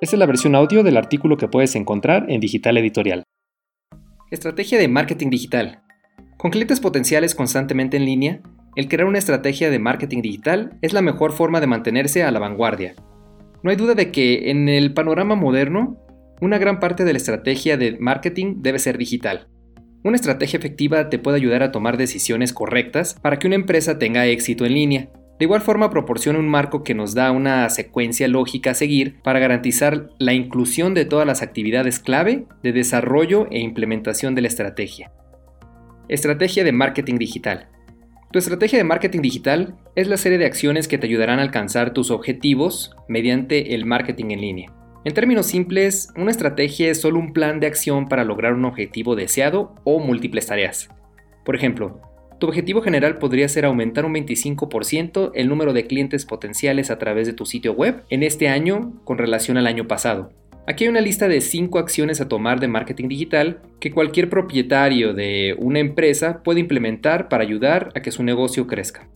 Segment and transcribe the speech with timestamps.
[0.00, 3.24] Esta es la versión audio del artículo que puedes encontrar en Digital Editorial.
[4.30, 5.82] Estrategia de marketing digital.
[6.38, 8.40] Con clientes potenciales constantemente en línea,
[8.76, 12.38] el crear una estrategia de marketing digital es la mejor forma de mantenerse a la
[12.38, 12.94] vanguardia.
[13.62, 15.98] No hay duda de que en el panorama moderno,
[16.40, 19.48] una gran parte de la estrategia de marketing debe ser digital.
[20.02, 24.24] Una estrategia efectiva te puede ayudar a tomar decisiones correctas para que una empresa tenga
[24.24, 25.10] éxito en línea,
[25.40, 29.38] de igual forma proporciona un marco que nos da una secuencia lógica a seguir para
[29.38, 35.10] garantizar la inclusión de todas las actividades clave de desarrollo e implementación de la estrategia.
[36.10, 37.70] Estrategia de marketing digital.
[38.30, 41.94] Tu estrategia de marketing digital es la serie de acciones que te ayudarán a alcanzar
[41.94, 44.72] tus objetivos mediante el marketing en línea.
[45.06, 49.16] En términos simples, una estrategia es solo un plan de acción para lograr un objetivo
[49.16, 50.90] deseado o múltiples tareas.
[51.46, 52.02] Por ejemplo,
[52.40, 57.26] tu objetivo general podría ser aumentar un 25% el número de clientes potenciales a través
[57.26, 60.32] de tu sitio web en este año con relación al año pasado.
[60.66, 65.12] Aquí hay una lista de 5 acciones a tomar de marketing digital que cualquier propietario
[65.12, 69.08] de una empresa puede implementar para ayudar a que su negocio crezca.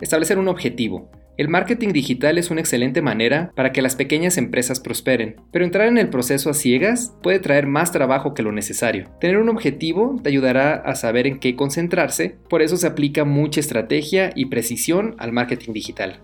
[0.00, 1.10] Establecer un objetivo.
[1.38, 5.88] El marketing digital es una excelente manera para que las pequeñas empresas prosperen, pero entrar
[5.88, 9.08] en el proceso a ciegas puede traer más trabajo que lo necesario.
[9.18, 13.60] Tener un objetivo te ayudará a saber en qué concentrarse, por eso se aplica mucha
[13.60, 16.20] estrategia y precisión al marketing digital.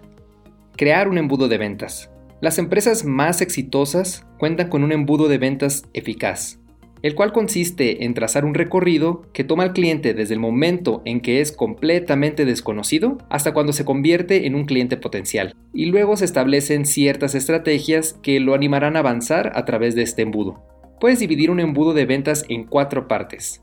[0.77, 2.11] Crear un embudo de ventas.
[2.43, 6.58] Las empresas más exitosas cuentan con un embudo de ventas eficaz
[7.03, 11.21] el cual consiste en trazar un recorrido que toma al cliente desde el momento en
[11.21, 16.25] que es completamente desconocido hasta cuando se convierte en un cliente potencial, y luego se
[16.25, 20.63] establecen ciertas estrategias que lo animarán a avanzar a través de este embudo.
[21.01, 23.63] Puedes dividir un embudo de ventas en cuatro partes.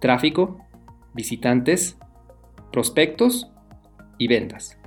[0.00, 0.58] Tráfico,
[1.14, 1.98] visitantes,
[2.70, 3.50] prospectos
[4.16, 4.78] y ventas.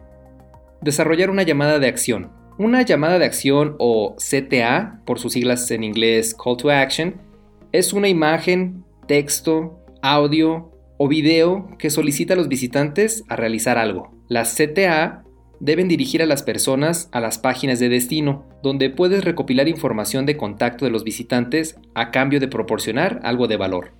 [0.82, 2.32] Desarrollar una llamada de acción.
[2.58, 7.16] Una llamada de acción o CTA, por sus siglas en inglés Call to Action,
[7.72, 14.12] es una imagen, texto, audio o video que solicita a los visitantes a realizar algo.
[14.28, 15.24] Las CTA
[15.60, 20.38] deben dirigir a las personas a las páginas de destino, donde puedes recopilar información de
[20.38, 23.94] contacto de los visitantes a cambio de proporcionar algo de valor.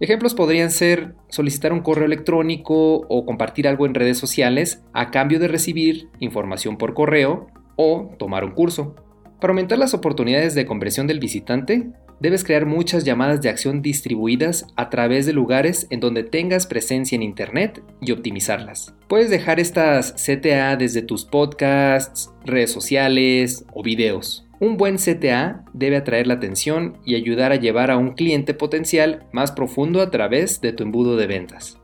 [0.00, 5.38] Ejemplos podrían ser solicitar un correo electrónico o compartir algo en redes sociales a cambio
[5.38, 8.94] de recibir información por correo o tomar un curso.
[9.40, 14.66] Para aumentar las oportunidades de conversión del visitante, debes crear muchas llamadas de acción distribuidas
[14.76, 18.94] a través de lugares en donde tengas presencia en Internet y optimizarlas.
[19.08, 24.44] Puedes dejar estas CTA desde tus podcasts, redes sociales o videos.
[24.60, 29.24] Un buen CTA debe atraer la atención y ayudar a llevar a un cliente potencial
[29.32, 31.78] más profundo a través de tu embudo de ventas.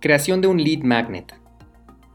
[0.00, 1.34] Creación de un lead magnet.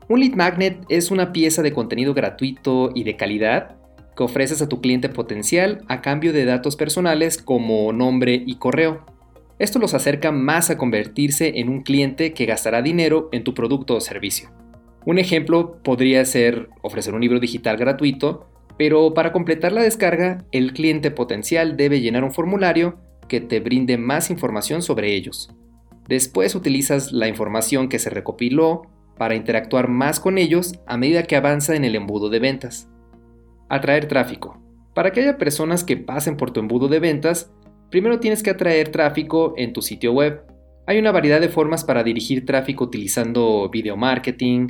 [0.08, 3.79] Un lead magnet es una pieza de contenido gratuito y de calidad
[4.20, 9.06] que ofreces a tu cliente potencial a cambio de datos personales como nombre y correo.
[9.60, 13.96] Esto los acerca más a convertirse en un cliente que gastará dinero en tu producto
[13.96, 14.50] o servicio.
[15.06, 20.74] Un ejemplo podría ser ofrecer un libro digital gratuito, pero para completar la descarga, el
[20.74, 23.00] cliente potencial debe llenar un formulario
[23.30, 25.50] que te brinde más información sobre ellos.
[26.10, 28.82] Después utilizas la información que se recopiló
[29.18, 32.89] para interactuar más con ellos a medida que avanza en el embudo de ventas.
[33.70, 34.62] Atraer tráfico.
[34.94, 37.54] Para que haya personas que pasen por tu embudo de ventas,
[37.90, 40.42] primero tienes que atraer tráfico en tu sitio web.
[40.88, 44.70] Hay una variedad de formas para dirigir tráfico utilizando video marketing,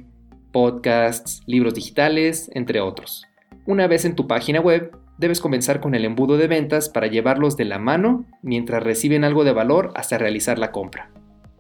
[0.52, 3.26] podcasts, libros digitales, entre otros.
[3.66, 7.58] Una vez en tu página web, debes comenzar con el embudo de ventas para llevarlos
[7.58, 11.12] de la mano mientras reciben algo de valor hasta realizar la compra.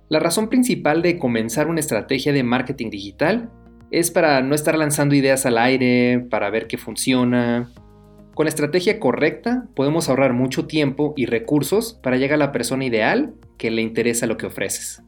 [0.09, 3.51] La razón principal de comenzar una estrategia de marketing digital
[3.91, 7.69] es para no estar lanzando ideas al aire, para ver qué funciona.
[8.35, 12.85] Con la estrategia correcta podemos ahorrar mucho tiempo y recursos para llegar a la persona
[12.85, 15.03] ideal que le interesa lo que ofreces.